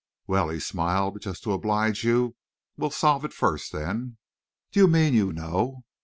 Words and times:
"Well," 0.25 0.49
he 0.49 0.59
smiled, 0.59 1.21
"just 1.21 1.43
to 1.43 1.51
oblige 1.53 2.03
you, 2.03 2.35
we 2.75 2.81
will 2.81 2.89
solve 2.89 3.23
it 3.23 3.33
first, 3.35 3.71
then." 3.71 4.17
"Do 4.71 4.79
you 4.79 4.87
mean 4.87 5.13
you 5.13 5.31
know...." 5.31 5.83